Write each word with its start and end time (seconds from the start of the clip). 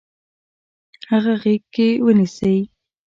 هغه 1.09 1.33
غیږ 1.41 1.61
کې 1.73 1.87
ونیسئ. 2.05 2.57